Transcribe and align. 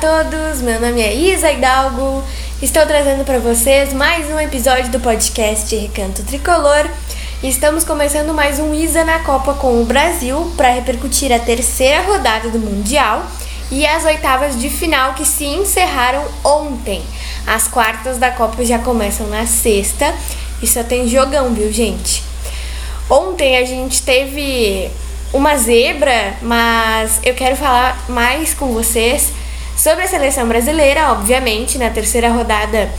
todos, 0.00 0.60
meu 0.60 0.78
nome 0.78 1.00
é 1.00 1.14
Isa 1.14 1.50
Hidalgo. 1.50 2.22
Estou 2.60 2.84
trazendo 2.84 3.24
para 3.24 3.38
vocês 3.38 3.94
mais 3.94 4.30
um 4.30 4.38
episódio 4.38 4.90
do 4.90 5.00
podcast 5.00 5.74
Recanto 5.74 6.22
Tricolor. 6.22 6.86
Estamos 7.42 7.82
começando 7.82 8.34
mais 8.34 8.58
um 8.58 8.74
Isa 8.74 9.04
na 9.04 9.20
Copa 9.20 9.54
com 9.54 9.80
o 9.80 9.86
Brasil 9.86 10.52
para 10.54 10.68
repercutir 10.68 11.32
a 11.32 11.38
terceira 11.38 12.02
rodada 12.02 12.50
do 12.50 12.58
Mundial 12.58 13.24
e 13.70 13.86
as 13.86 14.04
oitavas 14.04 14.60
de 14.60 14.68
final 14.68 15.14
que 15.14 15.24
se 15.24 15.46
encerraram 15.46 16.26
ontem. 16.44 17.02
As 17.46 17.66
quartas 17.66 18.18
da 18.18 18.30
Copa 18.30 18.62
já 18.66 18.78
começam 18.78 19.26
na 19.28 19.46
sexta 19.46 20.14
e 20.60 20.66
só 20.66 20.82
tem 20.82 21.08
jogão, 21.08 21.54
viu, 21.54 21.72
gente? 21.72 22.22
Ontem 23.08 23.56
a 23.56 23.64
gente 23.64 24.02
teve 24.02 24.90
uma 25.32 25.56
zebra, 25.56 26.34
mas 26.42 27.18
eu 27.24 27.32
quero 27.32 27.56
falar 27.56 28.04
mais 28.10 28.52
com 28.52 28.74
vocês 28.74 29.32
sobre 29.76 30.04
a 30.04 30.08
seleção 30.08 30.48
brasileira, 30.48 31.12
obviamente, 31.12 31.78
na 31.78 31.90
terceira 31.90 32.30
rodada, 32.30 32.90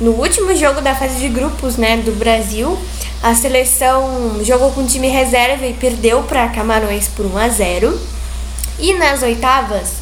no 0.00 0.12
último 0.12 0.54
jogo 0.54 0.80
da 0.80 0.94
fase 0.94 1.18
de 1.18 1.28
grupos, 1.28 1.76
né, 1.76 1.96
do 1.96 2.12
Brasil, 2.12 2.78
a 3.22 3.34
seleção 3.34 4.44
jogou 4.44 4.70
com 4.72 4.86
time 4.86 5.08
reserva 5.08 5.66
e 5.66 5.72
perdeu 5.72 6.22
para 6.24 6.48
Camarões 6.48 7.08
por 7.08 7.24
1 7.24 7.38
a 7.38 7.48
0. 7.48 8.00
E 8.78 8.92
nas 8.94 9.22
oitavas, 9.22 9.94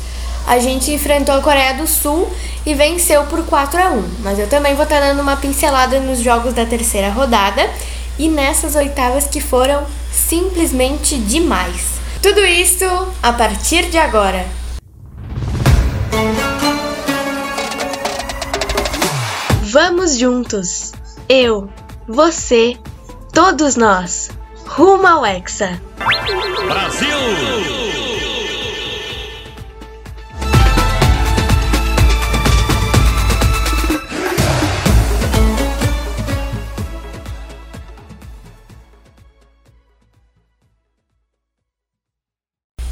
a 0.47 0.59
gente 0.59 0.91
enfrentou 0.91 1.34
a 1.37 1.41
Coreia 1.41 1.75
do 1.75 1.87
Sul 1.87 2.28
e 2.66 2.75
venceu 2.75 3.25
por 3.25 3.47
4 3.47 3.80
a 3.80 3.91
1. 3.91 4.05
Mas 4.20 4.39
eu 4.39 4.48
também 4.48 4.75
vou 4.75 4.83
estar 4.83 5.01
dando 5.01 5.23
uma 5.23 5.37
pincelada 5.37 6.01
nos 6.01 6.19
jogos 6.20 6.53
da 6.53 6.66
terceira 6.66 7.09
rodada 7.09 7.70
e 8.19 8.28
nessas 8.28 8.75
oitavas 8.75 9.27
que 9.27 9.41
foram 9.41 9.87
simplesmente 10.12 11.16
demais. 11.16 11.95
Tudo 12.20 12.45
isso 12.45 12.84
a 13.23 13.33
partir 13.33 13.87
de 13.91 13.98
agora. 13.98 14.64
Vamos 19.74 20.17
juntos. 20.17 20.92
Eu, 21.28 21.69
você, 22.06 22.78
todos 23.33 23.75
nós. 23.75 24.31
Rumo 24.69 25.05
ao 25.05 25.27
Hexa. 25.27 25.83
Brasil! 26.69 27.08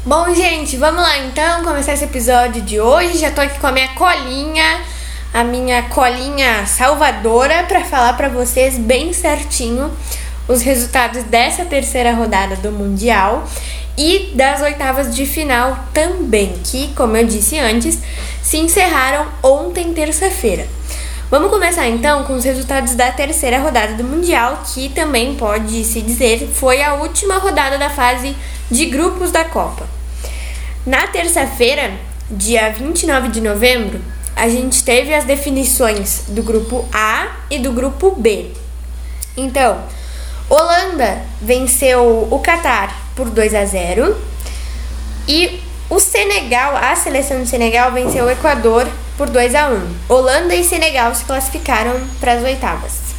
Bom, 0.05 0.35
gente, 0.35 0.75
vamos 0.75 1.01
lá 1.01 1.17
então 1.19 1.63
começar 1.63 1.93
esse 1.93 2.03
episódio 2.03 2.61
de 2.61 2.81
hoje. 2.81 3.19
Já 3.19 3.31
tô 3.31 3.39
aqui 3.39 3.57
com 3.57 3.67
a 3.67 3.71
minha 3.71 3.87
colinha, 3.95 4.83
a 5.33 5.43
minha 5.43 5.81
colinha 5.83 6.65
salvadora 6.67 7.63
para 7.63 7.83
falar 7.83 8.13
para 8.13 8.29
vocês 8.29 8.77
bem 8.77 9.11
certinho 9.11 9.91
os 10.47 10.61
resultados 10.61 11.23
dessa 11.23 11.65
terceira 11.65 12.13
rodada 12.13 12.55
do 12.57 12.71
Mundial 12.71 13.47
e 13.97 14.31
das 14.35 14.61
oitavas 14.61 15.15
de 15.15 15.25
final 15.25 15.87
também, 15.93 16.53
que, 16.63 16.89
como 16.93 17.17
eu 17.17 17.25
disse 17.25 17.57
antes, 17.57 17.99
se 18.43 18.57
encerraram 18.57 19.25
ontem, 19.41 19.93
terça-feira. 19.93 20.67
Vamos 21.31 21.49
começar 21.49 21.87
então 21.87 22.23
com 22.25 22.33
os 22.33 22.43
resultados 22.43 22.93
da 22.93 23.11
terceira 23.11 23.57
rodada 23.57 23.93
do 23.93 24.03
Mundial, 24.03 24.61
que 24.71 24.89
também 24.89 25.33
pode 25.33 25.83
se 25.83 26.01
dizer 26.01 26.47
foi 26.53 26.83
a 26.83 26.93
última 26.93 27.39
rodada 27.39 27.77
da 27.77 27.89
fase 27.89 28.35
de 28.69 28.85
grupos 28.85 29.31
da 29.31 29.43
Copa. 29.45 29.87
Na 30.85 31.07
terça-feira, 31.07 31.91
dia 32.29 32.69
29 32.69 33.29
de 33.29 33.41
novembro, 33.41 33.99
a 34.35 34.49
gente 34.49 34.83
teve 34.83 35.13
as 35.13 35.25
definições 35.25 36.23
do 36.27 36.43
grupo 36.43 36.87
A 36.93 37.37
e 37.49 37.59
do 37.59 37.71
grupo 37.71 38.15
B. 38.15 38.51
Então, 39.35 39.83
Holanda 40.49 41.21
venceu 41.41 42.27
o 42.29 42.39
Catar 42.39 42.95
por 43.15 43.29
2 43.29 43.53
a 43.55 43.65
0 43.65 44.15
e 45.27 45.61
o 45.89 45.99
Senegal, 45.99 46.75
a 46.75 46.95
seleção 46.95 47.39
do 47.39 47.45
Senegal 47.45 47.91
venceu 47.91 48.25
o 48.25 48.29
Equador 48.29 48.87
por 49.17 49.29
2 49.29 49.53
a 49.53 49.69
1. 49.69 49.87
Holanda 50.09 50.55
e 50.55 50.63
Senegal 50.63 51.13
se 51.13 51.23
classificaram 51.23 52.01
para 52.19 52.33
as 52.33 52.43
oitavas. 52.43 53.13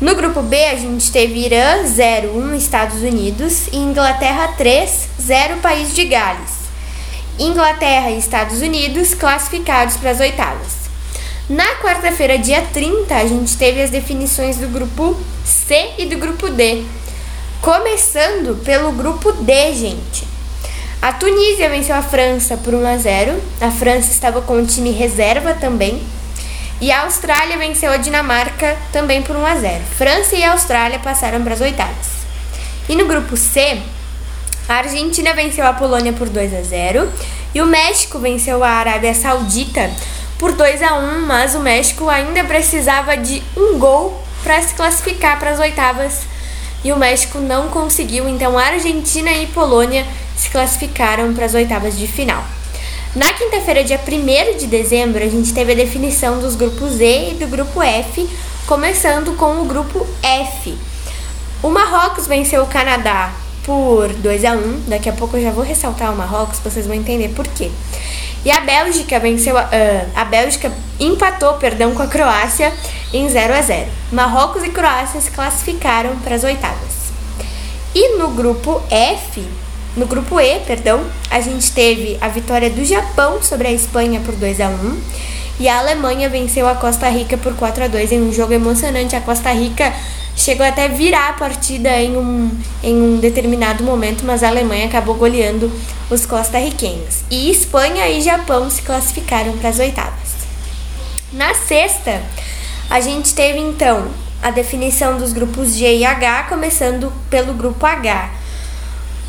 No 0.00 0.16
grupo 0.16 0.42
B, 0.42 0.56
a 0.64 0.74
gente 0.74 1.12
teve 1.12 1.44
Irã 1.46 1.86
0, 1.86 2.36
1 2.36 2.54
Estados 2.56 3.02
Unidos 3.02 3.68
e 3.68 3.76
Inglaterra 3.76 4.48
3, 4.58 5.08
0 5.20 5.58
País 5.58 5.94
de 5.94 6.04
Gales. 6.06 6.61
Inglaterra 7.38 8.10
e 8.10 8.18
Estados 8.18 8.60
Unidos 8.60 9.14
classificados 9.14 9.96
para 9.96 10.10
as 10.10 10.20
oitavas. 10.20 10.82
Na 11.48 11.66
quarta-feira, 11.82 12.38
dia 12.38 12.62
30, 12.72 13.14
a 13.14 13.26
gente 13.26 13.56
teve 13.56 13.82
as 13.82 13.90
definições 13.90 14.56
do 14.58 14.68
grupo 14.68 15.16
C 15.44 15.90
e 15.98 16.06
do 16.06 16.16
grupo 16.16 16.48
D. 16.48 16.84
Começando 17.60 18.62
pelo 18.64 18.92
grupo 18.92 19.32
D, 19.32 19.74
gente. 19.74 20.26
A 21.00 21.12
Tunísia 21.12 21.68
venceu 21.68 21.96
a 21.96 22.02
França 22.02 22.56
por 22.56 22.74
1 22.74 22.86
a 22.86 22.96
0. 22.96 23.42
A 23.60 23.70
França 23.72 24.12
estava 24.12 24.40
com 24.40 24.54
o 24.54 24.66
time 24.66 24.92
reserva 24.92 25.52
também. 25.52 26.00
E 26.80 26.92
a 26.92 27.02
Austrália 27.02 27.58
venceu 27.58 27.90
a 27.90 27.96
Dinamarca 27.96 28.76
também 28.92 29.20
por 29.22 29.36
1 29.36 29.46
a 29.46 29.54
0. 29.56 29.84
França 29.98 30.36
e 30.36 30.44
Austrália 30.44 30.98
passaram 31.00 31.42
para 31.42 31.54
as 31.54 31.60
oitavas. 31.60 32.06
E 32.88 32.94
no 32.94 33.06
grupo 33.06 33.36
C, 33.36 33.82
a 34.72 34.76
Argentina 34.76 35.34
venceu 35.34 35.66
a 35.66 35.74
Polônia 35.74 36.14
por 36.14 36.30
2 36.30 36.54
a 36.54 36.62
0 36.62 37.06
e 37.54 37.60
o 37.60 37.66
México 37.66 38.18
venceu 38.18 38.64
a 38.64 38.70
Arábia 38.70 39.12
Saudita 39.12 39.90
por 40.38 40.52
2 40.52 40.80
a 40.80 40.94
1, 40.94 41.26
mas 41.26 41.54
o 41.54 41.60
México 41.60 42.08
ainda 42.08 42.42
precisava 42.44 43.14
de 43.14 43.42
um 43.54 43.78
gol 43.78 44.18
para 44.42 44.62
se 44.62 44.74
classificar 44.74 45.38
para 45.38 45.50
as 45.50 45.60
oitavas 45.60 46.22
e 46.82 46.90
o 46.90 46.96
México 46.96 47.38
não 47.38 47.68
conseguiu, 47.68 48.26
então 48.26 48.58
a 48.58 48.64
Argentina 48.64 49.30
e 49.32 49.46
Polônia 49.48 50.06
se 50.36 50.48
classificaram 50.48 51.34
para 51.34 51.44
as 51.44 51.52
oitavas 51.52 51.98
de 51.98 52.06
final. 52.06 52.42
Na 53.14 53.30
quinta-feira, 53.34 53.84
dia 53.84 54.00
1 54.00 54.56
de 54.56 54.66
dezembro, 54.66 55.22
a 55.22 55.28
gente 55.28 55.52
teve 55.52 55.72
a 55.72 55.76
definição 55.76 56.40
dos 56.40 56.56
grupos 56.56 56.98
E 56.98 57.32
e 57.32 57.34
do 57.34 57.46
grupo 57.46 57.82
F, 57.82 58.26
começando 58.66 59.36
com 59.36 59.60
o 59.60 59.66
grupo 59.66 60.06
F. 60.22 60.74
O 61.62 61.68
Marrocos 61.68 62.26
venceu 62.26 62.62
o 62.62 62.66
Canadá 62.66 63.41
por 63.64 64.12
2 64.12 64.44
a 64.44 64.52
1 64.52 64.84
Daqui 64.88 65.08
a 65.08 65.12
pouco 65.12 65.36
eu 65.36 65.42
já 65.42 65.50
vou 65.50 65.64
ressaltar 65.64 66.12
o 66.12 66.16
Marrocos, 66.16 66.58
vocês 66.58 66.86
vão 66.86 66.94
entender 66.94 67.28
por 67.30 67.46
quê. 67.46 67.70
E 68.44 68.50
a 68.50 68.60
Bélgica 68.60 69.20
venceu, 69.20 69.54
uh, 69.54 69.60
a 70.16 70.24
Bélgica 70.24 70.72
empatou, 70.98 71.54
perdão, 71.54 71.94
com 71.94 72.02
a 72.02 72.08
Croácia 72.08 72.72
em 73.12 73.28
0 73.28 73.54
a 73.54 73.62
0. 73.62 73.86
Marrocos 74.10 74.64
e 74.64 74.70
Croácia 74.70 75.20
se 75.20 75.30
classificaram 75.30 76.16
para 76.16 76.34
as 76.34 76.42
oitavas. 76.42 77.12
E 77.94 78.16
no 78.16 78.28
grupo 78.28 78.82
F, 78.90 79.46
no 79.96 80.06
grupo 80.06 80.40
E, 80.40 80.58
perdão, 80.60 81.04
a 81.30 81.40
gente 81.40 81.70
teve 81.72 82.18
a 82.20 82.28
vitória 82.28 82.70
do 82.70 82.84
Japão 82.84 83.42
sobre 83.42 83.68
a 83.68 83.72
Espanha 83.72 84.20
por 84.20 84.34
2 84.34 84.60
a 84.60 84.68
1 84.68 85.00
e 85.60 85.68
a 85.68 85.78
Alemanha 85.78 86.28
venceu 86.28 86.66
a 86.66 86.74
Costa 86.74 87.08
Rica 87.08 87.36
por 87.36 87.54
4 87.54 87.84
a 87.84 87.88
2 87.88 88.12
em 88.12 88.22
um 88.22 88.32
jogo 88.32 88.52
emocionante. 88.52 89.14
A 89.14 89.20
Costa 89.20 89.52
Rica 89.52 89.92
chegou 90.36 90.66
até 90.66 90.88
virar 90.88 91.30
a 91.30 91.32
partida 91.34 91.90
em 92.00 92.16
um, 92.16 92.50
em 92.82 92.94
um 92.94 93.18
determinado 93.18 93.84
momento, 93.84 94.24
mas 94.24 94.42
a 94.42 94.48
Alemanha 94.48 94.86
acabou 94.86 95.14
goleando 95.14 95.70
os 96.10 96.26
costarriquenhos. 96.26 97.22
E 97.30 97.50
Espanha 97.50 98.08
e 98.08 98.20
Japão 98.20 98.68
se 98.70 98.82
classificaram 98.82 99.56
para 99.58 99.68
as 99.68 99.78
oitavas. 99.78 100.32
Na 101.32 101.54
sexta, 101.54 102.22
a 102.90 103.00
gente 103.00 103.34
teve 103.34 103.58
então 103.58 104.08
a 104.42 104.50
definição 104.50 105.18
dos 105.18 105.32
grupos 105.32 105.74
G 105.74 105.98
e 105.98 106.04
H, 106.04 106.44
começando 106.44 107.12
pelo 107.30 107.54
grupo 107.54 107.86
H. 107.86 108.30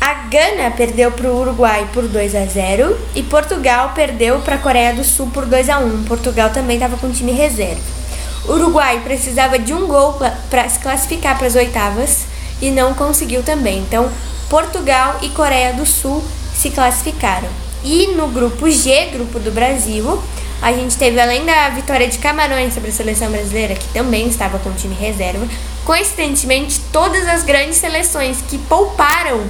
A 0.00 0.14
Gana 0.28 0.70
perdeu 0.76 1.10
para 1.12 1.30
o 1.30 1.40
Uruguai 1.40 1.88
por 1.94 2.06
2 2.06 2.34
a 2.34 2.44
0 2.44 2.94
e 3.14 3.22
Portugal 3.22 3.92
perdeu 3.94 4.40
para 4.40 4.56
a 4.56 4.58
Coreia 4.58 4.92
do 4.92 5.02
Sul 5.02 5.30
por 5.32 5.46
2 5.46 5.70
a 5.70 5.78
1. 5.78 6.04
Portugal 6.04 6.50
também 6.50 6.76
estava 6.76 6.98
com 6.98 7.10
time 7.10 7.32
reserva. 7.32 8.03
O 8.46 8.52
Uruguai 8.52 9.00
precisava 9.02 9.58
de 9.58 9.72
um 9.72 9.86
gol 9.86 10.18
para 10.50 10.68
se 10.68 10.78
classificar 10.78 11.36
para 11.38 11.46
as 11.46 11.54
oitavas 11.54 12.26
e 12.60 12.70
não 12.70 12.94
conseguiu 12.94 13.42
também. 13.42 13.78
Então, 13.78 14.10
Portugal 14.48 15.18
e 15.22 15.28
Coreia 15.30 15.72
do 15.72 15.86
Sul 15.86 16.22
se 16.54 16.70
classificaram. 16.70 17.48
E 17.82 18.08
no 18.08 18.28
grupo 18.28 18.70
G, 18.70 19.06
grupo 19.06 19.38
do 19.38 19.50
Brasil, 19.50 20.22
a 20.62 20.72
gente 20.72 20.96
teve 20.96 21.20
além 21.20 21.44
da 21.44 21.68
vitória 21.70 22.08
de 22.08 22.18
Camarões 22.18 22.72
sobre 22.72 22.90
a 22.90 22.92
seleção 22.92 23.30
brasileira, 23.30 23.74
que 23.74 23.88
também 23.88 24.28
estava 24.28 24.58
com 24.58 24.72
time 24.72 24.94
reserva, 24.94 25.46
coincidentemente 25.84 26.80
todas 26.92 27.28
as 27.28 27.42
grandes 27.42 27.76
seleções 27.76 28.38
que 28.48 28.56
pouparam 28.56 29.42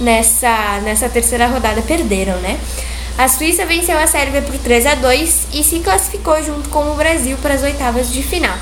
nessa, 0.00 0.80
nessa 0.82 1.08
terceira 1.08 1.46
rodada 1.46 1.82
perderam, 1.82 2.36
né? 2.38 2.58
A 3.18 3.28
Suíça 3.28 3.64
venceu 3.64 3.98
a 3.98 4.06
Sérvia 4.06 4.42
por 4.42 4.58
3 4.58 4.84
a 4.84 4.94
2 4.94 5.46
e 5.54 5.64
se 5.64 5.80
classificou 5.80 6.42
junto 6.42 6.68
com 6.68 6.90
o 6.90 6.96
Brasil 6.96 7.38
para 7.38 7.54
as 7.54 7.62
oitavas 7.62 8.12
de 8.12 8.22
final. 8.22 8.54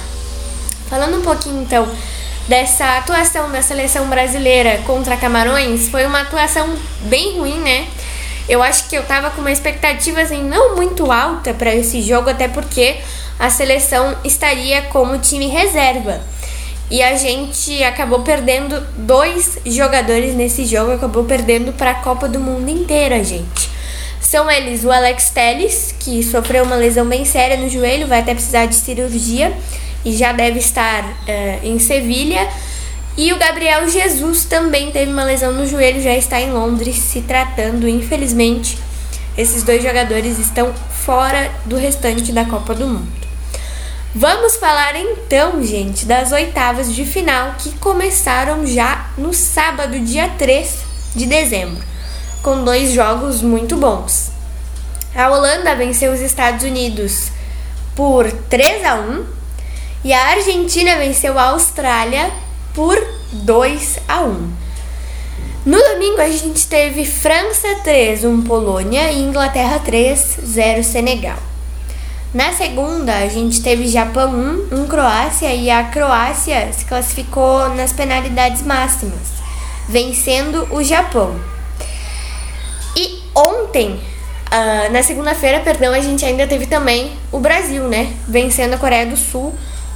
Falando 0.89 1.19
um 1.19 1.23
pouquinho 1.23 1.61
então 1.61 1.89
dessa 2.47 2.99
atuação 2.99 3.51
da 3.51 3.61
seleção 3.63 4.09
brasileira 4.09 4.81
contra 4.87 5.17
Camarões, 5.17 5.89
foi 5.89 6.07
uma 6.07 6.21
atuação 6.21 6.73
bem 7.01 7.37
ruim, 7.37 7.59
né? 7.59 7.89
Eu 8.49 8.63
acho 8.63 8.89
que 8.89 8.97
eu 8.97 9.03
tava 9.03 9.31
com 9.31 9.41
uma 9.41 9.51
expectativa 9.51 10.21
assim 10.21 10.45
não 10.45 10.77
muito 10.77 11.11
alta 11.11 11.53
para 11.53 11.75
esse 11.75 12.01
jogo, 12.01 12.31
até 12.31 12.47
porque 12.47 12.99
a 13.41 13.51
seleção 13.51 14.15
estaria 14.23 14.83
como 14.83 15.19
time 15.19 15.49
reserva. 15.49 16.21
E 16.89 17.03
a 17.03 17.17
gente 17.17 17.83
acabou 17.83 18.21
perdendo 18.21 18.81
dois 18.99 19.59
jogadores 19.67 20.33
nesse 20.37 20.65
jogo, 20.65 20.93
acabou 20.93 21.25
perdendo 21.25 21.73
para 21.73 21.91
a 21.91 21.95
Copa 21.95 22.29
do 22.29 22.39
Mundo 22.39 22.69
inteira, 22.69 23.25
gente. 23.25 23.74
São 24.35 24.51
eles 24.51 24.83
o 24.83 24.91
Alex 24.91 25.31
Telles, 25.31 25.95
que 26.01 26.21
sofreu 26.21 26.65
uma 26.65 26.75
lesão 26.75 27.07
bem 27.07 27.25
séria 27.25 27.57
no 27.57 27.69
joelho, 27.69 28.09
vai 28.09 28.19
até 28.19 28.35
precisar 28.35 28.67
de 28.67 28.75
cirurgia 28.75 29.57
e 30.05 30.13
já 30.13 30.33
deve 30.33 30.59
estar 30.59 31.05
uh, 31.05 31.61
em 31.63 31.79
Sevilha. 31.79 32.49
E 33.17 33.33
o 33.33 33.39
Gabriel 33.39 33.89
Jesus 33.89 34.45
também 34.45 34.91
teve 34.91 35.13
uma 35.13 35.23
lesão 35.23 35.53
no 35.53 35.65
joelho, 35.69 36.03
já 36.03 36.17
está 36.17 36.41
em 36.41 36.51
Londres 36.51 36.97
se 36.97 37.21
tratando, 37.21 37.89
infelizmente. 37.89 38.77
Esses 39.39 39.63
dois 39.63 39.81
jogadores 39.81 40.37
estão 40.41 40.75
fora 41.05 41.53
do 41.65 41.77
restante 41.77 42.33
da 42.33 42.45
Copa 42.45 42.75
do 42.75 42.89
Mundo. 42.89 43.29
Vamos 44.13 44.57
falar 44.57 44.97
então, 44.97 45.63
gente, 45.63 46.07
das 46.07 46.33
oitavas 46.33 46.93
de 46.93 47.05
final 47.05 47.55
que 47.57 47.71
começaram 47.79 48.67
já 48.67 49.13
no 49.17 49.33
sábado, 49.33 49.97
dia 50.01 50.29
3 50.37 50.79
de 51.15 51.25
dezembro, 51.25 51.94
com 52.45 52.63
dois 52.63 52.93
jogos 52.93 53.41
muito 53.41 53.75
bons. 53.75 54.31
A 55.17 55.31
Holanda 55.31 55.75
venceu 55.75 56.13
os 56.13 56.21
Estados 56.21 56.63
Unidos 56.63 57.31
por 57.97 58.31
3 58.31 58.85
a 58.85 58.97
1 58.97 59.25
e 60.05 60.13
a 60.13 60.27
Argentina 60.27 60.97
venceu 60.97 61.39
a 61.39 61.51
Austrália 61.51 62.31
por 62.75 63.03
2 63.33 63.99
a 64.07 64.21
1. 64.21 64.53
No 65.65 65.79
domingo 65.79 66.21
a 66.21 66.29
gente 66.29 66.67
teve 66.67 67.07
França 67.07 67.77
3, 67.83 68.25
1 68.25 68.43
Polônia 68.43 69.11
e 69.11 69.23
Inglaterra 69.23 69.81
3, 69.83 70.41
0 70.45 70.85
Senegal. 70.85 71.39
Na 72.35 72.53
segunda 72.53 73.17
a 73.17 73.29
gente 73.29 73.63
teve 73.63 73.89
Japão 73.89 74.31
1, 74.71 74.83
1 74.83 74.87
Croácia 74.87 75.55
e 75.55 75.71
a 75.71 75.85
Croácia 75.85 76.71
se 76.75 76.85
classificou 76.85 77.71
nas 77.71 77.95
penalidades 77.95 78.61
máximas, 78.61 79.33
vencendo 79.89 80.69
o 80.71 80.83
Japão. 80.83 81.54
Ontem, 83.35 83.91
uh, 83.91 84.93
na 84.93 85.03
segunda-feira, 85.03 85.61
perdão, 85.61 85.93
a 85.93 86.01
gente 86.01 86.25
ainda 86.25 86.47
teve 86.47 86.67
também 86.67 87.13
o 87.33 87.41
Brasil, 87.41 87.89
né? 87.89 88.13
Vencendo 88.29 88.75
a 88.75 88.79
Coreia 88.79 89.07
do 89.07 89.17
Sul 89.17 89.53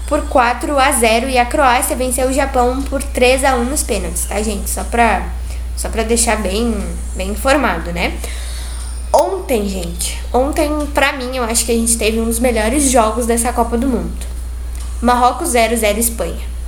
por 0.08 0.22
4 0.28 0.78
a 0.78 0.90
0 0.90 1.28
e 1.28 1.38
a 1.38 1.44
Croácia 1.44 1.94
venceu 1.94 2.28
o 2.28 2.32
Japão 2.32 2.82
por 2.82 3.02
3 3.02 3.44
a 3.44 3.54
1 3.56 3.64
nos 3.66 3.82
pênaltis, 3.82 4.24
tá, 4.24 4.42
gente? 4.42 4.68
Só 4.68 4.82
pra, 4.82 5.28
só 5.76 5.88
pra 5.88 6.02
deixar 6.02 6.36
bem, 6.36 6.74
bem 7.14 7.30
informado, 7.30 7.92
né? 7.92 8.18
Ontem, 9.12 9.68
gente, 9.68 10.18
ontem 10.32 10.70
pra 10.92 11.12
mim 11.12 11.36
eu 11.36 11.44
acho 11.44 11.64
que 11.64 11.72
a 11.72 11.74
gente 11.74 11.96
teve 11.96 12.20
um 12.20 12.24
dos 12.24 12.38
melhores 12.38 12.90
jogos 12.90 13.26
dessa 13.26 13.52
Copa 13.52 13.76
do 13.76 13.86
Mundo. 13.86 14.26
Marrocos 15.00 15.50
0 15.50 15.76
0 15.76 15.98
Espanha. 15.98 16.58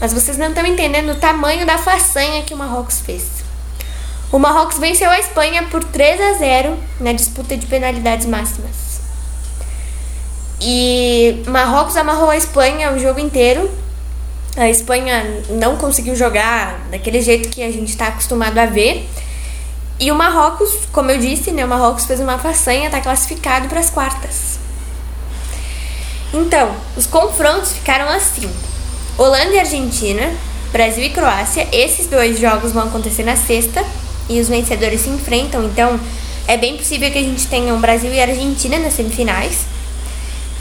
Mas 0.00 0.12
vocês 0.12 0.36
não 0.36 0.48
estão 0.48 0.66
entendendo 0.66 1.12
o 1.12 1.14
tamanho 1.14 1.64
da 1.64 1.78
façanha 1.78 2.42
que 2.42 2.52
o 2.52 2.56
Marrocos 2.56 3.00
fez. 3.00 3.44
O 4.32 4.38
Marrocos 4.38 4.78
venceu 4.78 5.10
a 5.10 5.18
Espanha 5.18 5.64
por 5.64 5.84
3 5.84 6.18
a 6.18 6.32
0 6.38 6.78
na 6.98 7.12
disputa 7.12 7.54
de 7.54 7.66
penalidades 7.66 8.26
máximas. 8.26 9.02
E 10.58 11.42
Marrocos 11.46 11.98
amarrou 11.98 12.30
a 12.30 12.36
Espanha 12.36 12.92
o 12.92 12.98
jogo 12.98 13.20
inteiro. 13.20 13.70
A 14.56 14.70
Espanha 14.70 15.42
não 15.50 15.76
conseguiu 15.76 16.16
jogar 16.16 16.78
daquele 16.90 17.20
jeito 17.20 17.50
que 17.50 17.62
a 17.62 17.70
gente 17.70 17.90
está 17.90 18.06
acostumado 18.06 18.56
a 18.56 18.64
ver. 18.64 19.06
E 20.00 20.10
o 20.10 20.14
Marrocos, 20.14 20.78
como 20.90 21.10
eu 21.10 21.18
disse, 21.18 21.50
né, 21.50 21.66
o 21.66 21.68
Marrocos 21.68 22.06
fez 22.06 22.18
uma 22.18 22.38
façanha, 22.38 22.86
está 22.86 23.02
classificado 23.02 23.68
para 23.68 23.80
as 23.80 23.90
quartas. 23.90 24.58
Então, 26.32 26.74
os 26.96 27.06
confrontos 27.06 27.72
ficaram 27.72 28.08
assim: 28.08 28.50
Holanda 29.18 29.52
e 29.52 29.58
Argentina, 29.58 30.32
Brasil 30.72 31.04
e 31.04 31.10
Croácia. 31.10 31.68
Esses 31.70 32.06
dois 32.06 32.40
jogos 32.40 32.72
vão 32.72 32.84
acontecer 32.84 33.24
na 33.24 33.36
sexta 33.36 33.84
e 34.28 34.40
os 34.40 34.48
vencedores 34.48 35.00
se 35.02 35.10
enfrentam. 35.10 35.64
Então, 35.64 35.98
é 36.46 36.56
bem 36.56 36.76
possível 36.76 37.10
que 37.10 37.18
a 37.18 37.22
gente 37.22 37.46
tenha 37.46 37.72
um 37.72 37.80
Brasil 37.80 38.12
e 38.12 38.20
Argentina 38.20 38.78
nas 38.78 38.94
semifinais. 38.94 39.66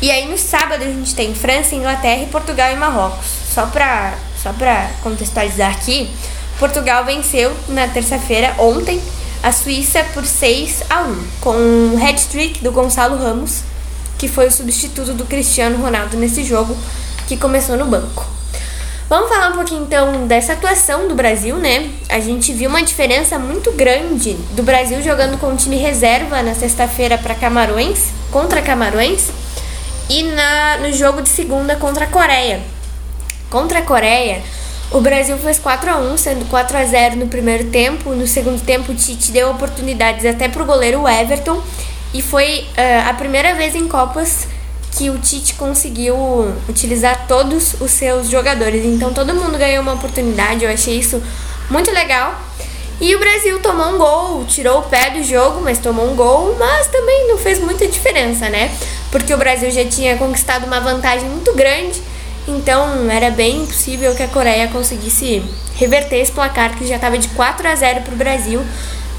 E 0.01 0.09
aí 0.09 0.27
no 0.27 0.37
sábado 0.37 0.83
a 0.83 0.87
gente 0.87 1.13
tem 1.13 1.33
França, 1.35 1.75
Inglaterra, 1.75 2.25
Portugal 2.31 2.71
e 2.71 2.75
Marrocos. 2.75 3.27
Só 3.53 3.67
pra, 3.67 4.15
só 4.41 4.51
pra 4.51 4.89
contextualizar 5.03 5.71
aqui, 5.71 6.09
Portugal 6.57 7.05
venceu 7.05 7.55
na 7.69 7.87
terça-feira, 7.87 8.55
ontem, 8.57 9.01
a 9.43 9.51
Suíça 9.51 10.03
por 10.13 10.25
6 10.25 10.83
a 10.89 11.01
1, 11.01 11.23
com 11.41 11.55
um 11.55 12.03
hat-trick 12.03 12.63
do 12.63 12.71
Gonçalo 12.71 13.17
Ramos, 13.17 13.61
que 14.17 14.27
foi 14.27 14.47
o 14.47 14.51
substituto 14.51 15.13
do 15.13 15.25
Cristiano 15.25 15.77
Ronaldo 15.83 16.17
nesse 16.17 16.43
jogo, 16.43 16.77
que 17.27 17.37
começou 17.37 17.75
no 17.77 17.85
banco. 17.85 18.40
Vamos 19.11 19.27
falar 19.27 19.49
um 19.49 19.55
pouquinho 19.55 19.83
então 19.83 20.25
dessa 20.25 20.53
atuação 20.53 21.09
do 21.09 21.15
Brasil, 21.15 21.57
né? 21.57 21.89
A 22.07 22.21
gente 22.21 22.53
viu 22.53 22.69
uma 22.69 22.81
diferença 22.81 23.37
muito 23.37 23.69
grande 23.73 24.35
do 24.55 24.63
Brasil 24.63 25.01
jogando 25.01 25.37
com 25.37 25.47
o 25.47 25.57
time 25.57 25.75
reserva 25.75 26.41
na 26.41 26.55
sexta-feira 26.55 27.17
para 27.17 27.35
Camarões, 27.35 28.05
contra 28.31 28.61
Camarões, 28.61 29.27
e 30.09 30.23
na, 30.23 30.77
no 30.77 30.93
jogo 30.93 31.21
de 31.21 31.27
segunda 31.27 31.75
contra 31.75 32.05
a 32.05 32.07
Coreia. 32.07 32.61
Contra 33.49 33.79
a 33.79 33.81
Coreia, 33.81 34.41
o 34.91 35.01
Brasil 35.01 35.37
fez 35.39 35.59
4 35.59 35.89
a 35.89 35.97
1 35.97 36.15
sendo 36.15 36.49
4 36.49 36.77
a 36.77 36.85
0 36.85 37.17
no 37.17 37.27
primeiro 37.27 37.69
tempo. 37.69 38.11
No 38.11 38.25
segundo 38.25 38.63
tempo, 38.63 38.93
o 38.93 38.95
Tite 38.95 39.33
deu 39.33 39.51
oportunidades 39.51 40.25
até 40.25 40.47
para 40.47 40.63
o 40.63 40.65
goleiro 40.65 41.05
Everton. 41.05 41.61
E 42.13 42.21
foi 42.21 42.61
uh, 42.61 43.09
a 43.09 43.13
primeira 43.13 43.55
vez 43.55 43.75
em 43.75 43.89
Copas 43.89 44.47
que 44.91 45.09
o 45.09 45.17
Tite 45.19 45.53
conseguiu 45.53 46.15
utilizar 46.67 47.25
todos 47.27 47.75
os 47.79 47.91
seus 47.91 48.29
jogadores. 48.29 48.85
Então 48.85 49.13
todo 49.13 49.33
mundo 49.33 49.57
ganhou 49.57 49.81
uma 49.81 49.93
oportunidade. 49.93 50.65
Eu 50.65 50.71
achei 50.71 50.99
isso 50.99 51.21
muito 51.69 51.91
legal. 51.91 52.39
E 52.99 53.15
o 53.15 53.19
Brasil 53.19 53.59
tomou 53.59 53.95
um 53.95 53.97
gol, 53.97 54.45
tirou 54.45 54.79
o 54.79 54.83
pé 54.83 55.09
do 55.09 55.23
jogo, 55.23 55.61
mas 55.61 55.79
tomou 55.79 56.11
um 56.11 56.15
gol, 56.15 56.55
mas 56.59 56.85
também 56.85 57.27
não 57.27 57.35
fez 57.35 57.57
muita 57.57 57.87
diferença, 57.87 58.47
né? 58.47 58.71
Porque 59.11 59.33
o 59.33 59.37
Brasil 59.37 59.71
já 59.71 59.83
tinha 59.83 60.15
conquistado 60.17 60.67
uma 60.67 60.79
vantagem 60.79 61.27
muito 61.27 61.51
grande, 61.55 61.99
então 62.47 63.09
era 63.09 63.31
bem 63.31 63.65
possível 63.65 64.13
que 64.13 64.21
a 64.21 64.27
Coreia 64.27 64.67
conseguisse 64.67 65.43
reverter 65.77 66.17
esse 66.17 66.31
placar 66.31 66.77
que 66.77 66.85
já 66.85 66.97
estava 66.97 67.17
de 67.17 67.27
4 67.29 67.67
a 67.67 67.75
0 67.75 68.01
para 68.01 68.13
o 68.13 68.17
Brasil 68.17 68.63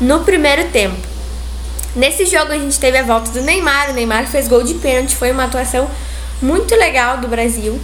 no 0.00 0.20
primeiro 0.20 0.68
tempo. 0.68 1.11
Nesse 1.94 2.24
jogo 2.24 2.52
a 2.52 2.58
gente 2.58 2.78
teve 2.78 2.98
a 2.98 3.02
volta 3.02 3.30
do 3.30 3.42
Neymar, 3.42 3.90
o 3.90 3.92
Neymar 3.92 4.26
fez 4.26 4.48
gol 4.48 4.62
de 4.62 4.74
pênalti, 4.74 5.14
foi 5.14 5.30
uma 5.30 5.44
atuação 5.44 5.88
muito 6.40 6.74
legal 6.74 7.18
do 7.18 7.28
Brasil. 7.28 7.78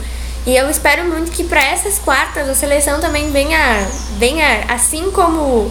E 0.47 0.57
eu 0.57 0.71
espero 0.71 1.05
muito 1.05 1.31
que 1.31 1.45
para 1.45 1.63
essas 1.63 1.99
quartas 1.99 2.49
a 2.49 2.55
seleção 2.55 3.01
também 3.01 3.31
venha, 3.31 3.87
venha 4.19 4.65
assim 4.69 5.11
como 5.11 5.71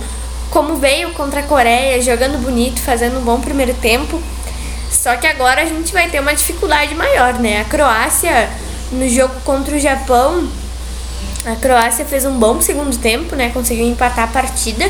como 0.51 0.77
veio 0.77 1.11
contra 1.11 1.41
a 1.41 1.43
Coreia, 1.43 2.01
jogando 2.01 2.37
bonito, 2.37 2.79
fazendo 2.79 3.19
um 3.19 3.21
bom 3.21 3.39
primeiro 3.41 3.73
tempo. 3.73 4.21
Só 4.89 5.15
que 5.17 5.27
agora 5.27 5.61
a 5.61 5.65
gente 5.65 5.91
vai 5.91 6.09
ter 6.09 6.19
uma 6.19 6.33
dificuldade 6.33 6.95
maior, 6.95 7.33
né? 7.33 7.61
A 7.61 7.65
Croácia, 7.65 8.49
no 8.91 9.07
jogo 9.09 9.33
contra 9.43 9.75
o 9.75 9.79
Japão, 9.79 10.47
a 11.45 11.55
Croácia 11.55 12.05
fez 12.05 12.25
um 12.25 12.37
bom 12.37 12.61
segundo 12.61 12.97
tempo, 12.97 13.35
né? 13.35 13.49
Conseguiu 13.53 13.85
empatar 13.85 14.25
a 14.25 14.27
partida. 14.27 14.89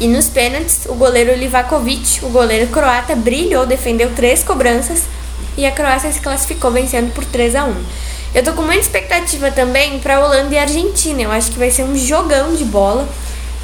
E 0.00 0.06
nos 0.06 0.28
pênaltis, 0.28 0.86
o 0.86 0.94
goleiro 0.94 1.34
Livakovic, 1.34 2.24
o 2.24 2.28
goleiro 2.28 2.68
croata, 2.68 3.16
brilhou, 3.16 3.66
defendeu 3.66 4.12
três 4.14 4.44
cobranças 4.44 5.02
e 5.56 5.66
a 5.66 5.72
Croácia 5.72 6.12
se 6.12 6.20
classificou 6.20 6.70
vencendo 6.70 7.12
por 7.12 7.24
3 7.24 7.56
a 7.56 7.64
1. 7.64 7.74
Eu 8.32 8.44
tô 8.44 8.52
com 8.52 8.62
muita 8.62 8.82
expectativa 8.82 9.50
também 9.50 9.98
para 9.98 10.24
Holanda 10.24 10.54
e 10.54 10.58
Argentina. 10.58 11.22
Eu 11.22 11.32
acho 11.32 11.50
que 11.50 11.58
vai 11.58 11.70
ser 11.70 11.82
um 11.82 11.96
jogão 11.96 12.54
de 12.54 12.64
bola. 12.64 13.08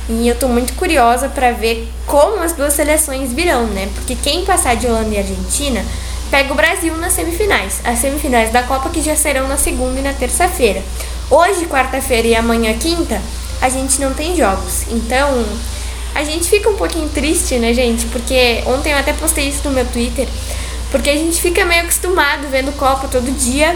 E 0.08 0.28
eu 0.28 0.34
tô 0.34 0.48
muito 0.48 0.72
curiosa 0.74 1.28
para 1.28 1.52
ver 1.52 1.88
como 2.04 2.42
as 2.42 2.52
duas 2.52 2.74
seleções 2.74 3.32
virão, 3.32 3.66
né? 3.68 3.88
Porque 3.94 4.16
quem 4.16 4.44
passar 4.44 4.74
de 4.74 4.86
Holanda 4.86 5.14
e 5.14 5.18
Argentina 5.18 5.84
pega 6.30 6.52
o 6.52 6.56
Brasil 6.56 6.96
nas 6.96 7.12
semifinais. 7.12 7.80
As 7.84 8.00
semifinais 8.00 8.50
da 8.50 8.64
Copa 8.64 8.90
que 8.90 9.00
já 9.00 9.14
serão 9.14 9.46
na 9.46 9.56
segunda 9.56 10.00
e 10.00 10.02
na 10.02 10.12
terça-feira. 10.12 10.82
Hoje, 11.30 11.66
quarta-feira 11.66 12.26
e 12.26 12.34
amanhã, 12.34 12.76
quinta, 12.76 13.22
a 13.62 13.68
gente 13.68 14.00
não 14.00 14.12
tem 14.12 14.36
jogos. 14.36 14.82
Então, 14.90 15.44
a 16.14 16.22
gente 16.22 16.48
fica 16.48 16.68
um 16.70 16.76
pouquinho 16.76 17.08
triste, 17.08 17.56
né, 17.56 17.74
gente? 17.74 18.06
Porque 18.06 18.62
ontem 18.66 18.92
eu 18.92 18.98
até 18.98 19.12
postei 19.12 19.48
isso 19.48 19.60
no 19.64 19.70
meu 19.72 19.84
Twitter. 19.86 20.28
Porque 20.90 21.10
a 21.10 21.16
gente 21.16 21.40
fica 21.40 21.64
meio 21.64 21.82
acostumado 21.82 22.46
vendo 22.48 22.72
Copa 22.76 23.08
todo 23.08 23.30
dia. 23.36 23.74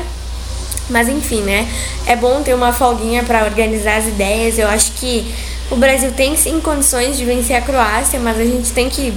Mas 0.88 1.08
enfim, 1.08 1.42
né? 1.42 1.68
É 2.06 2.14
bom 2.14 2.42
ter 2.42 2.54
uma 2.54 2.72
folguinha 2.72 3.24
para 3.24 3.44
organizar 3.44 3.96
as 3.96 4.06
ideias. 4.06 4.58
Eu 4.58 4.68
acho 4.68 4.92
que 4.92 5.34
o 5.70 5.76
Brasil 5.76 6.12
tem 6.12 6.36
sim 6.36 6.60
condições 6.60 7.16
de 7.16 7.24
vencer 7.24 7.56
a 7.56 7.60
Croácia, 7.60 8.18
mas 8.20 8.38
a 8.38 8.44
gente 8.44 8.70
tem 8.72 8.88
que 8.88 9.12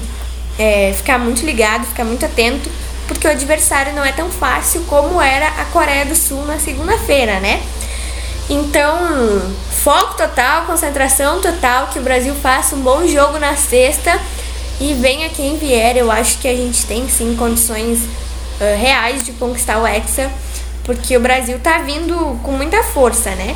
é, 0.58 0.94
ficar 0.94 1.18
muito 1.18 1.46
ligado, 1.46 1.86
ficar 1.86 2.04
muito 2.04 2.26
atento, 2.26 2.70
porque 3.08 3.28
o 3.28 3.32
adversário 3.32 3.94
não 3.94 4.04
é 4.04 4.12
tão 4.12 4.30
fácil 4.30 4.82
como 4.88 5.22
era 5.22 5.48
a 5.48 5.66
Coreia 5.66 6.06
do 6.06 6.16
Sul 6.16 6.46
na 6.46 6.60
segunda-feira, 6.60 7.40
né? 7.40 7.62
Então, 8.50 9.42
foco 9.84 10.16
total, 10.16 10.66
concentração 10.66 11.42
total, 11.42 11.88
que 11.88 11.98
o 11.98 12.04
Brasil 12.04 12.36
faça 12.36 12.76
um 12.76 12.82
bom 12.82 13.08
jogo 13.08 13.40
na 13.40 13.56
sexta 13.56 14.20
E 14.80 14.94
venha 14.94 15.30
quem 15.30 15.58
vier, 15.58 15.98
eu 15.98 16.12
acho 16.12 16.38
que 16.38 16.48
a 16.48 16.56
gente 16.56 16.86
tem 16.86 17.08
sim 17.10 17.36
condições 17.36 18.00
uh, 18.00 18.80
reais 18.80 19.24
de 19.24 19.32
conquistar 19.34 19.80
o 19.80 19.86
Hexa, 19.86 20.32
porque 20.84 21.16
o 21.16 21.20
Brasil 21.20 21.60
tá 21.60 21.80
vindo 21.80 22.40
com 22.44 22.52
muita 22.52 22.82
força, 22.84 23.32
né? 23.32 23.56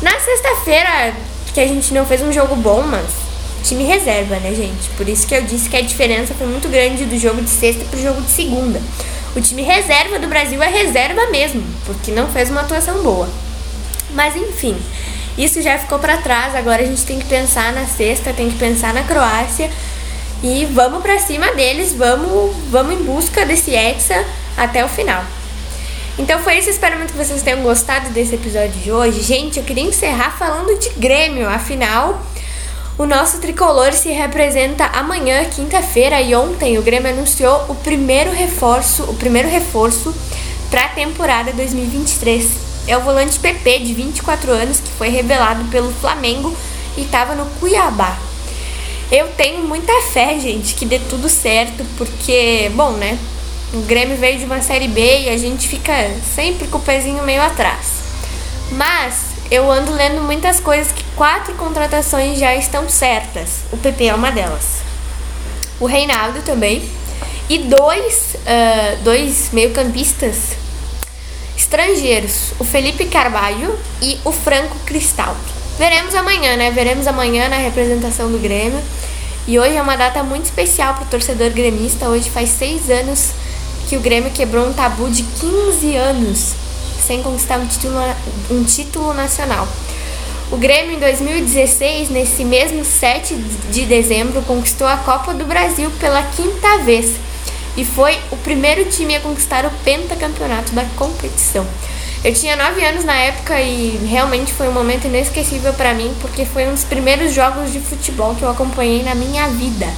Na 0.00 0.18
sexta-feira, 0.20 1.12
que 1.52 1.60
a 1.60 1.66
gente 1.66 1.92
não 1.92 2.06
fez 2.06 2.22
um 2.22 2.32
jogo 2.32 2.54
bom, 2.56 2.82
mas 2.82 3.06
time 3.64 3.84
reserva, 3.84 4.36
né, 4.36 4.54
gente? 4.54 4.88
Por 4.96 5.08
isso 5.08 5.26
que 5.26 5.34
eu 5.34 5.42
disse 5.42 5.68
que 5.68 5.76
a 5.76 5.82
diferença 5.82 6.34
foi 6.34 6.46
muito 6.46 6.68
grande 6.68 7.04
do 7.04 7.18
jogo 7.18 7.42
de 7.42 7.50
sexta 7.50 7.84
pro 7.84 8.00
jogo 8.00 8.20
de 8.20 8.30
segunda. 8.30 8.80
O 9.34 9.40
time 9.40 9.62
reserva 9.62 10.18
do 10.18 10.28
Brasil 10.28 10.62
é 10.62 10.68
reserva 10.68 11.26
mesmo, 11.30 11.62
porque 11.86 12.10
não 12.12 12.28
fez 12.28 12.50
uma 12.50 12.60
atuação 12.60 13.02
boa. 13.02 13.28
Mas 14.14 14.36
enfim, 14.36 14.76
isso 15.36 15.60
já 15.62 15.78
ficou 15.78 15.98
para 15.98 16.18
trás. 16.18 16.54
Agora 16.54 16.82
a 16.82 16.86
gente 16.86 17.04
tem 17.04 17.18
que 17.18 17.26
pensar 17.26 17.72
na 17.72 17.86
sexta, 17.86 18.32
tem 18.32 18.50
que 18.50 18.58
pensar 18.58 18.92
na 18.92 19.02
Croácia 19.02 19.70
e 20.42 20.64
vamos 20.66 21.02
para 21.02 21.18
cima 21.18 21.52
deles, 21.52 21.92
vamos, 21.92 22.56
vamos 22.68 22.94
em 22.94 23.04
busca 23.04 23.46
desse 23.46 23.74
Hexa 23.74 24.24
até 24.56 24.84
o 24.84 24.88
final. 24.88 25.22
Então 26.18 26.40
foi 26.40 26.58
isso, 26.58 26.68
espero 26.68 26.98
muito 26.98 27.12
que 27.12 27.24
vocês 27.24 27.42
tenham 27.42 27.62
gostado 27.62 28.10
desse 28.10 28.34
episódio 28.34 28.80
de 28.80 28.92
hoje. 28.92 29.22
Gente, 29.22 29.58
eu 29.58 29.64
queria 29.64 29.84
encerrar 29.84 30.36
falando 30.36 30.78
de 30.78 30.90
Grêmio, 30.90 31.48
afinal, 31.48 32.20
o 32.98 33.06
nosso 33.06 33.40
tricolor 33.40 33.92
se 33.92 34.10
representa 34.10 34.84
amanhã, 34.86 35.44
quinta-feira, 35.46 36.20
e 36.20 36.34
ontem 36.34 36.76
o 36.76 36.82
Grêmio 36.82 37.10
anunciou 37.10 37.66
o 37.68 37.74
primeiro 37.76 38.30
reforço, 38.30 39.04
o 39.04 39.14
primeiro 39.14 39.48
reforço 39.48 40.14
para 40.70 40.84
a 40.84 40.88
temporada 40.88 41.52
2023. 41.52 42.71
É 42.86 42.96
o 42.96 43.00
volante 43.00 43.38
PP 43.38 43.78
de 43.80 43.94
24 43.94 44.50
anos 44.50 44.80
que 44.80 44.90
foi 44.90 45.08
revelado 45.08 45.64
pelo 45.64 45.92
Flamengo 45.92 46.54
e 46.96 47.02
estava 47.02 47.34
no 47.34 47.46
Cuiabá. 47.60 48.18
Eu 49.10 49.28
tenho 49.28 49.62
muita 49.62 49.92
fé, 50.12 50.38
gente, 50.40 50.74
que 50.74 50.86
dê 50.86 50.98
tudo 50.98 51.28
certo, 51.28 51.84
porque, 51.96 52.70
bom, 52.74 52.92
né? 52.92 53.18
O 53.74 53.82
Grêmio 53.82 54.16
veio 54.16 54.38
de 54.38 54.44
uma 54.44 54.60
série 54.62 54.88
B 54.88 55.22
e 55.22 55.28
a 55.28 55.36
gente 55.36 55.68
fica 55.68 55.92
sempre 56.34 56.66
com 56.66 56.78
o 56.78 56.82
pezinho 56.82 57.22
meio 57.22 57.42
atrás. 57.42 58.02
Mas 58.70 59.32
eu 59.50 59.70
ando 59.70 59.92
lendo 59.92 60.22
muitas 60.22 60.60
coisas 60.60 60.90
que 60.92 61.04
quatro 61.14 61.54
contratações 61.54 62.38
já 62.38 62.54
estão 62.54 62.88
certas. 62.88 63.60
O 63.70 63.76
PP 63.76 64.06
é 64.06 64.14
uma 64.14 64.32
delas. 64.32 64.78
O 65.78 65.86
Reinaldo 65.86 66.42
também. 66.42 66.82
E 67.48 67.58
dois, 67.58 68.34
uh, 68.36 69.02
dois 69.02 69.50
meio-campistas 69.52 70.56
estrangeiros. 71.56 72.52
O 72.58 72.64
Felipe 72.64 73.06
Carvalho 73.06 73.78
e 74.00 74.18
o 74.24 74.32
Franco 74.32 74.76
Cristal. 74.86 75.36
Veremos 75.78 76.14
amanhã, 76.14 76.56
né? 76.56 76.70
Veremos 76.70 77.06
amanhã 77.06 77.48
na 77.48 77.56
representação 77.56 78.30
do 78.30 78.38
Grêmio. 78.38 78.80
E 79.46 79.58
hoje 79.58 79.76
é 79.76 79.82
uma 79.82 79.96
data 79.96 80.22
muito 80.22 80.44
especial 80.44 80.94
para 80.94 81.04
o 81.04 81.08
torcedor 81.08 81.50
gremista. 81.50 82.08
Hoje 82.08 82.30
faz 82.30 82.50
seis 82.50 82.88
anos 82.90 83.32
que 83.88 83.96
o 83.96 84.00
Grêmio 84.00 84.30
quebrou 84.30 84.68
um 84.68 84.72
tabu 84.72 85.10
de 85.10 85.22
15 85.22 85.96
anos 85.96 86.54
sem 87.04 87.22
conquistar 87.22 87.58
um 87.58 87.66
título, 87.66 87.98
um 88.50 88.62
título 88.62 89.12
nacional. 89.12 89.66
O 90.52 90.56
Grêmio, 90.56 90.96
em 90.96 91.00
2016, 91.00 92.10
nesse 92.10 92.44
mesmo 92.44 92.84
7 92.84 93.34
de 93.70 93.86
dezembro, 93.86 94.42
conquistou 94.42 94.86
a 94.86 94.98
Copa 94.98 95.32
do 95.32 95.44
Brasil 95.44 95.90
pela 95.98 96.22
quinta 96.22 96.78
vez 96.84 97.16
e 97.76 97.84
foi 97.84 98.18
o 98.30 98.36
primeiro 98.36 98.84
time 98.90 99.16
a 99.16 99.20
conquistar 99.20 99.64
o 99.64 99.70
pentacampeonato 99.84 100.72
da 100.72 100.84
competição. 100.96 101.66
Eu 102.24 102.32
tinha 102.32 102.54
9 102.54 102.84
anos 102.84 103.04
na 103.04 103.16
época 103.16 103.60
e 103.60 103.98
realmente 104.08 104.52
foi 104.52 104.68
um 104.68 104.72
momento 104.72 105.06
inesquecível 105.06 105.72
para 105.72 105.92
mim, 105.92 106.14
porque 106.20 106.44
foi 106.44 106.68
um 106.68 106.72
dos 106.72 106.84
primeiros 106.84 107.34
jogos 107.34 107.72
de 107.72 107.80
futebol 107.80 108.34
que 108.34 108.42
eu 108.42 108.50
acompanhei 108.50 109.02
na 109.02 109.14
minha 109.14 109.48
vida. 109.48 109.88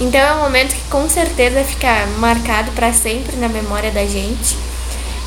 Então 0.00 0.20
é 0.20 0.32
um 0.34 0.42
momento 0.42 0.74
que 0.74 0.90
com 0.90 1.08
certeza 1.08 1.64
fica 1.64 2.06
marcado 2.18 2.70
para 2.72 2.92
sempre 2.92 3.36
na 3.36 3.48
memória 3.48 3.90
da 3.90 4.04
gente 4.04 4.56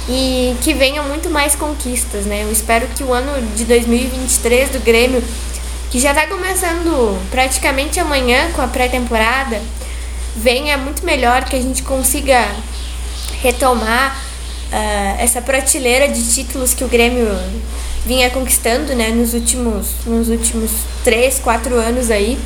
e 0.07 0.55
que 0.61 0.73
venham 0.73 1.03
muito 1.05 1.29
mais 1.29 1.55
conquistas, 1.55 2.25
né? 2.25 2.43
Eu 2.43 2.51
espero 2.51 2.87
que 2.87 3.03
o 3.03 3.13
ano 3.13 3.45
de 3.55 3.65
2023 3.65 4.69
do 4.69 4.79
Grêmio, 4.79 5.23
que 5.91 5.99
já 5.99 6.11
está 6.11 6.25
começando 6.27 7.19
praticamente 7.29 7.99
amanhã 7.99 8.51
com 8.53 8.61
a 8.61 8.67
pré-temporada, 8.67 9.61
venha 10.35 10.77
muito 10.77 11.05
melhor, 11.05 11.43
que 11.45 11.55
a 11.55 11.61
gente 11.61 11.83
consiga 11.83 12.47
retomar 13.41 14.17
uh, 14.71 15.21
essa 15.21 15.41
prateleira 15.41 16.07
de 16.07 16.33
títulos 16.33 16.73
que 16.73 16.83
o 16.83 16.87
Grêmio 16.87 17.27
vinha 18.05 18.29
conquistando, 18.29 18.95
né, 18.95 19.09
nos 19.09 19.33
últimos, 19.33 19.87
nos 20.05 20.29
últimos 20.29 20.71
3, 21.03 21.39
4 21.39 21.75
anos 21.75 22.09
aí. 22.09 22.39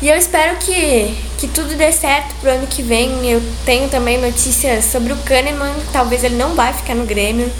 E 0.00 0.08
eu 0.08 0.16
espero 0.16 0.56
que, 0.58 1.12
que 1.38 1.48
tudo 1.48 1.74
dê 1.74 1.90
certo 1.90 2.32
pro 2.40 2.50
ano 2.50 2.68
que 2.68 2.82
vem. 2.82 3.28
Eu 3.28 3.42
tenho 3.64 3.88
também 3.88 4.16
notícias 4.20 4.84
sobre 4.84 5.12
o 5.12 5.16
Kahneman, 5.16 5.74
talvez 5.92 6.22
ele 6.22 6.36
não 6.36 6.54
vai 6.54 6.72
ficar 6.72 6.94
no 6.94 7.04
Grêmio. 7.04 7.50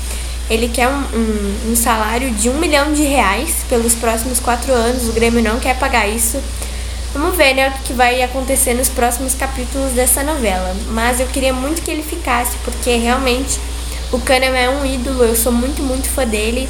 Ele 0.48 0.68
quer 0.68 0.88
um, 0.88 1.00
um, 1.00 1.72
um 1.72 1.76
salário 1.76 2.30
de 2.30 2.48
um 2.48 2.54
milhão 2.58 2.92
de 2.92 3.02
reais 3.02 3.56
pelos 3.68 3.94
próximos 3.94 4.38
quatro 4.38 4.72
anos. 4.72 5.08
O 5.08 5.12
Grêmio 5.12 5.42
não 5.42 5.58
quer 5.58 5.76
pagar 5.78 6.08
isso. 6.08 6.40
Vamos 7.12 7.36
ver 7.36 7.54
né, 7.54 7.68
o 7.68 7.82
que 7.84 7.92
vai 7.92 8.22
acontecer 8.22 8.74
nos 8.74 8.88
próximos 8.88 9.34
capítulos 9.34 9.92
dessa 9.92 10.22
novela. 10.22 10.74
Mas 10.88 11.20
eu 11.20 11.26
queria 11.26 11.52
muito 11.52 11.82
que 11.82 11.90
ele 11.90 12.02
ficasse, 12.02 12.56
porque 12.64 12.96
realmente 12.96 13.58
o 14.12 14.20
Kahneman 14.20 14.58
é 14.58 14.70
um 14.70 14.84
ídolo. 14.84 15.24
Eu 15.24 15.34
sou 15.34 15.52
muito, 15.52 15.82
muito 15.82 16.08
fã 16.08 16.26
dele. 16.26 16.68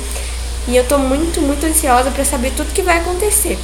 E 0.66 0.76
eu 0.76 0.85
tô 0.85 0.99
muito, 0.99 1.40
muito 1.40 1.64
ansiosa 1.64 2.11
para 2.11 2.25
saber 2.25 2.52
tudo 2.52 2.73
que 2.73 2.83
vai 2.83 2.99
acontecer. 2.99 3.59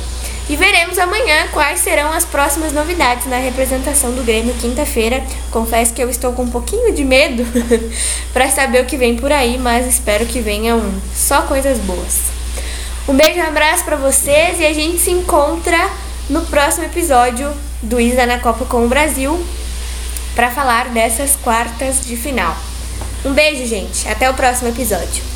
E 0.49 0.57
veremos 0.57 0.99
amanhã 0.99 1.49
quais 1.53 1.81
serão 1.81 2.13
as 2.13 2.25
próximas 2.25 2.73
novidades 2.73 3.27
na 3.27 3.39
representação 3.39 4.13
do 4.13 4.23
Grêmio 4.23 4.55
quinta-feira. 4.61 5.23
Confesso 5.51 5.95
que 5.95 6.03
eu 6.03 6.11
estou 6.11 6.33
com 6.33 6.43
um 6.43 6.51
pouquinho 6.51 6.93
de 6.93 7.03
medo 7.03 7.45
para 8.33 8.51
saber 8.51 8.83
o 8.83 8.85
que 8.85 8.97
vem 8.97 9.17
por 9.17 9.33
aí, 9.33 9.57
mas 9.57 9.87
espero 9.87 10.27
que 10.27 10.41
venham 10.41 10.83
só 11.15 11.43
coisas 11.43 11.79
boas. 11.79 12.21
Um 13.09 13.15
beijo 13.15 13.39
e 13.39 13.43
um 13.43 13.47
abraço 13.47 13.85
para 13.85 13.97
vocês 13.97 14.61
e 14.61 14.67
a 14.67 14.73
gente 14.73 14.99
se 14.99 15.11
encontra 15.11 15.91
no 16.29 16.43
próximo 16.47 16.87
episódio 16.87 17.53
do 17.83 18.01
Isa 18.01 18.27
na 18.27 18.39
Copa 18.39 18.65
com 18.65 18.85
o 18.85 18.89
Brasil 18.89 19.45
para 20.35 20.51
falar 20.51 20.89
dessas 20.89 21.37
quartas 21.37 22.05
de 22.05 22.17
final. 22.17 22.57
Um 23.25 23.33
beijo, 23.33 23.67
gente. 23.67 24.09
Até 24.09 24.29
o 24.29 24.35
próximo 24.35 24.69
episódio. 24.69 25.34